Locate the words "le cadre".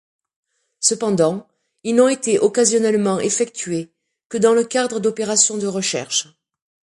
4.55-4.99